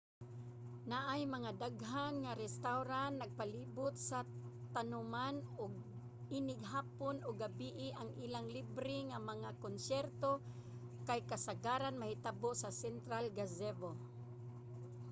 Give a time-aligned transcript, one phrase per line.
[0.91, 4.19] naay mga daghan nga restawran nagpalibot sa
[4.73, 5.71] tanoman ug
[6.37, 10.31] inig hapon ug gabie ang ilang libre nga mga konsyerto
[11.07, 13.91] kay kasagaran mahitabo sa central gazebo